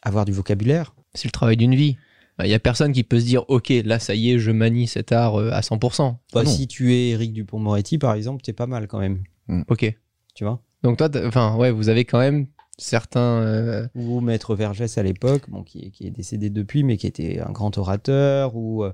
[0.02, 1.98] avoir du vocabulaire C'est le travail d'une vie.
[2.44, 4.86] Il y a personne qui peut se dire, ok, là, ça y est, je manie
[4.86, 6.18] cet art à 100%.
[6.34, 9.24] Bah, si tu es Eric Dupont-Moretti par exemple t'es pas mal quand même
[9.70, 9.98] Ok.
[10.36, 10.62] tu vois?
[10.84, 12.46] Donc toi, enfin, ouais, vous avez quand même
[12.78, 13.42] certains.
[13.42, 17.08] euh, ou Maître Vergès à l'époque, bon, qui, est- qui est décédé depuis, mais qui
[17.08, 18.86] était un grand orateur, ou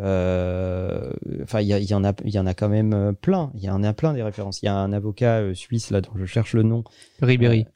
[0.00, 3.50] euh, enfin il y, en a, il y en a quand même euh, plein.
[3.54, 4.62] Il y en a plein des références.
[4.62, 6.84] Il y a un avocat euh, suisse là dont je cherche le nom,
[7.20, 7.66] Ribéry.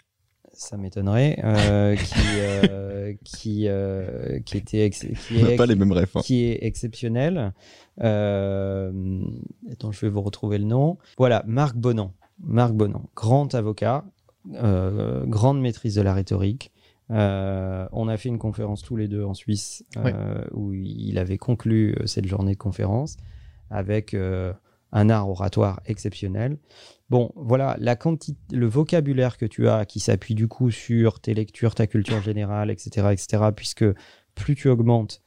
[0.53, 6.16] ça m'étonnerait, euh, qui euh, qui euh, qui était qui est, pas les mêmes refs.
[6.16, 6.21] hein.
[6.25, 7.53] qui est exceptionnel.
[8.03, 9.21] Euh,
[9.71, 10.99] attends, je vais vous retrouver le nom.
[11.19, 12.12] Voilà, Marc Bonan.
[12.38, 14.05] Marc Bonan, grand avocat,
[14.47, 16.73] grande maîtrise de la rhétorique.
[17.11, 21.39] Euh, on a fait une conférence tous les deux en Suisse euh, où il avait
[21.39, 23.17] conclu euh, cette journée de conférence
[23.71, 24.53] avec euh,
[24.93, 26.59] un art oratoire exceptionnel.
[27.09, 31.35] Bon, voilà, la quantité, le vocabulaire que tu as qui s'appuie du coup sur tes
[31.35, 33.85] lectures, ta culture générale, etc., etc., puisque
[34.35, 35.23] plus tu augmentes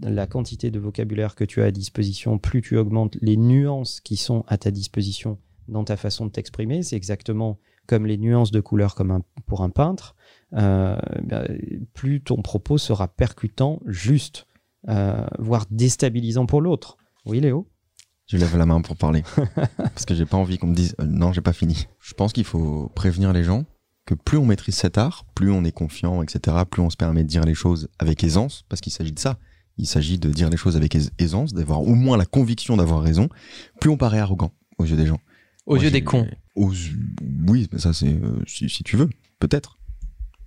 [0.00, 4.16] la quantité de vocabulaire que tu as à disposition, plus tu augmentes les nuances qui
[4.16, 6.82] sont à ta disposition dans ta façon de t'exprimer.
[6.82, 10.14] C'est exactement comme les nuances de couleur comme un- pour un peintre.
[10.54, 11.58] Euh, ben,
[11.94, 14.46] plus ton propos sera percutant, juste,
[14.88, 16.96] euh, voire déstabilisant pour l'autre.
[17.26, 17.68] Oui, Léo?
[18.26, 19.24] Je lève la main pour parler.
[19.78, 21.88] Parce que j'ai pas envie qu'on me dise euh, non, j'ai pas fini.
[21.98, 23.64] Je pense qu'il faut prévenir les gens
[24.04, 27.22] que plus on maîtrise cet art, plus on est confiant, etc., plus on se permet
[27.24, 29.38] de dire les choses avec aisance, parce qu'il s'agit de ça.
[29.76, 33.02] Il s'agit de dire les choses avec ais- aisance, d'avoir au moins la conviction d'avoir
[33.02, 33.28] raison,
[33.80, 35.20] plus on paraît arrogant aux yeux des gens.
[35.68, 36.26] Aux Moi, yeux des cons.
[36.56, 36.72] aux-
[37.46, 39.78] Oui, mais ça c'est euh, si, si tu veux, peut-être.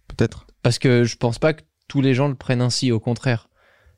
[0.08, 0.46] Peut-être.
[0.64, 3.48] Parce que je pense pas que tous les gens le prennent ainsi, au contraire.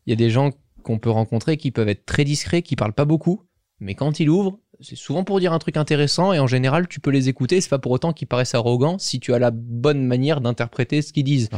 [0.05, 0.51] Il y a des gens
[0.83, 3.41] qu'on peut rencontrer qui peuvent être très discrets, qui parlent pas beaucoup,
[3.79, 6.99] mais quand ils ouvrent, c'est souvent pour dire un truc intéressant et en général, tu
[6.99, 7.61] peux les écouter.
[7.61, 11.13] C'est pas pour autant qu'ils paraissent arrogants si tu as la bonne manière d'interpréter ce
[11.13, 11.49] qu'ils disent.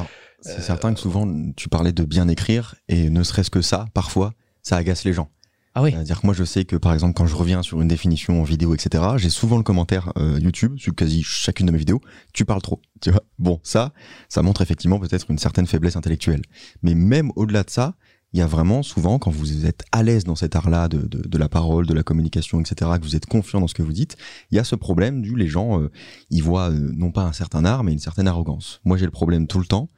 [0.41, 4.34] C'est certain que souvent, tu parlais de bien écrire et ne serait-ce que ça, parfois,
[4.62, 5.30] ça agace les gens.
[5.75, 5.91] Ah oui.
[5.91, 8.43] C'est-à-dire que moi, je sais que par exemple, quand je reviens sur une définition en
[8.43, 11.99] vidéo, etc., j'ai souvent le commentaire euh, YouTube sur quasi chacune de mes vidéos.
[12.33, 12.81] Tu parles trop.
[13.01, 13.23] Tu vois.
[13.39, 13.91] Bon, ça,
[14.29, 16.41] ça montre effectivement peut-être une certaine faiblesse intellectuelle.
[16.81, 17.95] Mais même au-delà de ça,
[18.31, 21.27] il y a vraiment souvent, quand vous êtes à l'aise dans cet art-là de, de,
[21.27, 23.93] de, la parole, de la communication, etc., que vous êtes confiant dans ce que vous
[23.93, 24.17] dites,
[24.51, 25.91] il y a ce problème du les gens, euh,
[26.29, 28.81] ils voient euh, non pas un certain art, mais une certaine arrogance.
[28.83, 29.89] Moi, j'ai le problème tout le temps.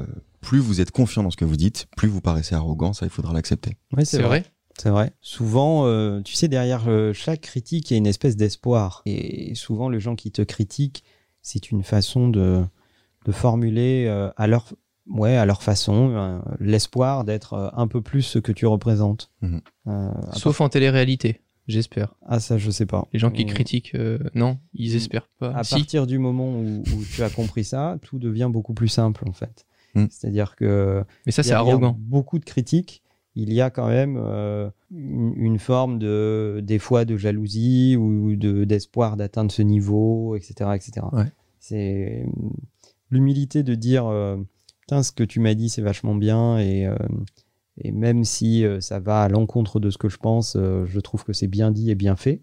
[0.00, 0.04] Euh,
[0.40, 3.10] plus vous êtes confiant dans ce que vous dites, plus vous paraissez arrogant, ça, il
[3.10, 3.76] faudra l'accepter.
[3.96, 4.44] Oui, c'est vrai.
[4.78, 5.12] C'est vrai.
[5.20, 9.02] Souvent, euh, tu sais, derrière euh, chaque critique, il y a une espèce d'espoir.
[9.06, 11.02] Et souvent, les gens qui te critiquent,
[11.42, 12.62] c'est une façon de,
[13.24, 14.72] de formuler euh, à leur
[15.08, 19.30] ouais, à leur façon, euh, l'espoir d'être euh, un peu plus ce que tu représentes.
[19.40, 19.60] Mhm.
[19.86, 22.14] Euh, Sauf en télé-réalité, j'espère.
[22.26, 23.06] Ah, ça, je sais pas.
[23.12, 25.52] Les gens qui critiquent, euh, non, ils espèrent pas.
[25.54, 25.74] À Si.
[25.76, 29.32] partir du moment où, où tu as compris ça, tout devient beaucoup plus simple, en
[29.32, 29.64] fait.
[29.94, 30.08] Mhm.
[30.10, 31.96] C'est-à-dire que Mais ça, c'est arrogant.
[31.98, 33.02] Beaucoup de critiques,
[33.36, 38.34] il y a quand même euh, une, une forme de, des fois, de jalousie ou
[38.36, 41.06] de d'espoir d'atteindre ce niveau, etc., etc.
[41.12, 41.30] Ouais.
[41.60, 42.26] C'est
[43.10, 44.36] l'humilité de dire, euh,
[44.80, 46.96] putain, ce que tu m'as dit, c'est vachement bien et euh,
[47.78, 51.24] et même si euh, ça va à l'encontre de ce que je pense, je trouve
[51.24, 52.42] que c'est bien dit et bien fait.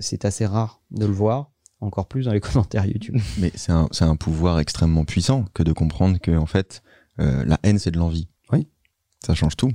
[0.00, 3.16] C'est assez rare de le voir, encore plus dans les commentaires YouTube.
[3.38, 6.82] Mais c'est un, c'est un pouvoir extrêmement puissant que de comprendre que en fait
[7.20, 8.28] euh, la haine c'est de l'envie.
[8.52, 8.66] Oui.
[9.24, 9.72] Ça change tout.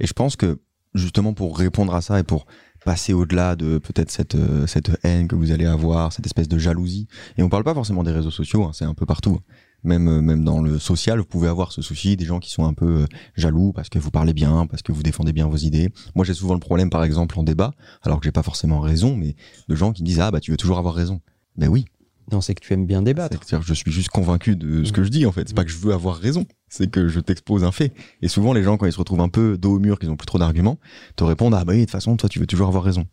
[0.00, 0.60] Et je pense que
[0.94, 2.46] justement pour répondre à ça et pour
[2.84, 6.58] passer au-delà de peut-être cette euh, cette haine que vous allez avoir, cette espèce de
[6.58, 7.06] jalousie.
[7.36, 9.38] Et on parle pas forcément des réseaux sociaux, hein, c'est un peu partout.
[9.84, 12.64] Même euh, même dans le social, vous pouvez avoir ce souci des gens qui sont
[12.64, 13.06] un peu euh,
[13.36, 15.90] jaloux parce que vous parlez bien, parce que vous défendez bien vos idées.
[16.14, 19.16] Moi, j'ai souvent le problème par exemple en débat, alors que j'ai pas forcément raison,
[19.16, 19.36] mais
[19.68, 21.20] de gens qui disent ah bah tu veux toujours avoir raison.
[21.56, 21.84] Ben oui,
[22.30, 23.36] Non, c'est que tu aimes bien débattre.
[23.42, 25.48] c'est-à-dire que je suis juste convaincu de ce que je dis en fait.
[25.48, 27.92] C'est pas que je veux avoir raison, c'est que je t'expose un fait.
[28.20, 30.16] Et souvent les gens quand ils se retrouvent un peu dos au mur, qu'ils ont
[30.16, 30.78] plus trop d'arguments,
[31.16, 33.06] te répondent ah bah oui de toute façon toi tu veux toujours avoir raison.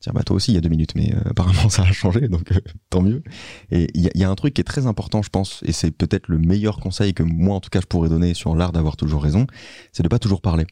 [0.00, 2.28] Tiens bah toi aussi il y a deux minutes, mais euh, apparemment ça a changé
[2.28, 3.22] donc euh, tant mieux.
[3.70, 5.62] Et il y a, il y a un truc qui est très important je pense,
[5.64, 8.54] et c'est peut-être le meilleur conseil que moi en tout cas je pourrais donner sur
[8.54, 9.46] l'art d'avoir toujours raison,
[9.92, 10.66] c'est de pas toujours parler.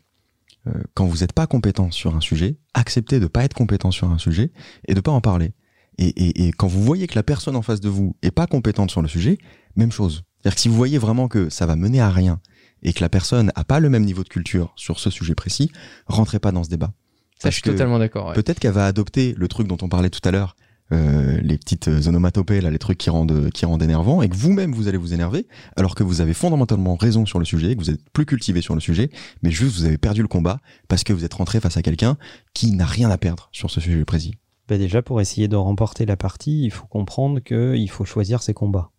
[0.68, 4.10] Euh, quand vous n'êtes pas compétent sur un sujet, acceptez de pas être compétent sur
[4.10, 4.52] un sujet
[4.86, 5.52] et de pas en parler.
[5.98, 8.46] Et, et, et quand vous voyez que la personne en face de vous est pas
[8.46, 9.38] compétente sur le sujet,
[9.76, 10.22] même chose.
[10.40, 12.40] C'est-à-dire que si vous voyez vraiment que ça va mener à rien
[12.82, 15.70] et que la personne a pas le même niveau de culture sur ce sujet précis,
[16.06, 16.92] rentrez pas dans ce débat.
[17.38, 18.28] Ça, Parce je suis totalement d'accord.
[18.28, 18.34] ouais.
[18.34, 20.56] Peut-être qu'elle va adopter le truc dont on parlait tout à l'heure,
[20.92, 24.72] euh, les petites onomatopées, là, les trucs qui rendent, qui rendent énervant, et que vous-même
[24.72, 27.90] vous allez vous énerver, alors que vous avez fondamentalement raison sur le sujet, que vous
[27.90, 29.10] êtes plus cultivé sur le sujet,
[29.42, 32.16] mais juste vous avez perdu le combat parce que vous êtes rentré face à quelqu'un
[32.52, 34.34] qui n'a rien à perdre sur ce sujet précis.
[34.68, 38.54] Bah déjà, pour essayer de remporter la partie, il faut comprendre qu'il faut choisir ses
[38.54, 38.90] combats.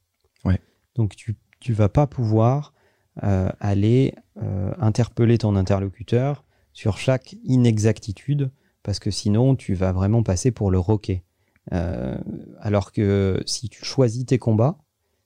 [0.46, 0.60] Ouais.
[0.96, 1.36] Donc, tu
[1.68, 2.74] ne vas pas pouvoir
[3.22, 8.50] euh, aller euh, interpeller ton interlocuteur sur chaque inexactitude,
[8.82, 11.24] parce que sinon, tu vas vraiment passer pour le roquet.
[11.72, 12.18] Euh,
[12.60, 14.80] alors que si tu choisis tes combats,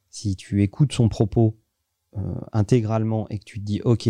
[0.09, 1.57] si tu écoutes son propos
[2.51, 4.09] intégralement et que tu te dis, OK,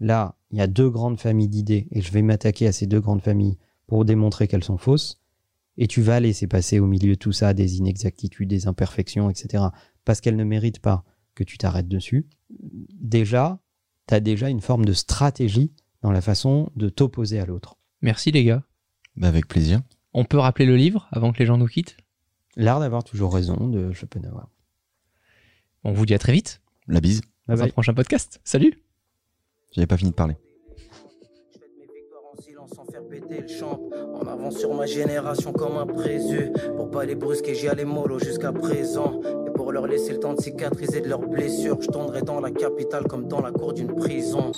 [0.00, 3.00] là, il y a deux grandes familles d'idées et je vais m'attaquer à ces deux
[3.00, 5.20] grandes familles pour démontrer qu'elles sont fausses,
[5.78, 9.64] et tu vas laisser passer au milieu de tout ça des inexactitudes, des imperfections, etc.,
[10.04, 11.04] parce qu'elles ne méritent pas
[11.34, 13.60] que tu t'arrêtes dessus, déjà,
[14.06, 17.76] tu as déjà une forme de stratégie dans la façon de t'opposer à l'autre.
[18.02, 18.64] Merci les gars.
[19.16, 19.80] Bah, avec plaisir.
[20.12, 21.96] On peut rappeler le livre avant que les gens nous quittent?
[22.56, 24.50] L'art d'avoir toujours raison de Schopenhauer.
[25.84, 27.22] On vous dit à très vite La bise.
[27.46, 27.72] Bye dans un bye.
[27.72, 28.40] prochain podcast.
[28.44, 28.82] Salut
[29.72, 30.36] J'avais pas fini de parler.
[33.12, 33.78] Péter le champ.
[34.14, 36.50] En avant sur ma génération comme un présu.
[36.76, 39.20] Pour pas les brusquer, j'y allais mollo jusqu'à présent.
[39.46, 42.50] Et pour leur laisser le temps de cicatriser de leurs blessures, je tomberai dans la
[42.50, 44.52] capitale comme dans la cour d'une prison.